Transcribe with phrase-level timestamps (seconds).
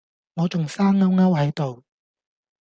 [0.33, 1.83] 我仲生勾勾係度